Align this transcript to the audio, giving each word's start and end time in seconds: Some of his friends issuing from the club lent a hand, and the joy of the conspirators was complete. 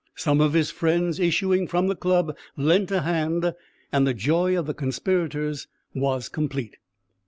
Some 0.15 0.41
of 0.41 0.53
his 0.53 0.71
friends 0.71 1.19
issuing 1.19 1.67
from 1.67 1.85
the 1.85 1.95
club 1.95 2.35
lent 2.57 2.89
a 2.89 3.01
hand, 3.01 3.53
and 3.91 4.07
the 4.07 4.15
joy 4.15 4.57
of 4.57 4.65
the 4.65 4.73
conspirators 4.73 5.67
was 5.93 6.27
complete. 6.27 6.77